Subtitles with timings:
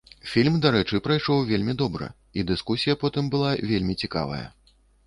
[0.29, 4.47] Фільм, дарэчы, прайшоў вельмі добра і дыскусія потым была вельмі цікавая.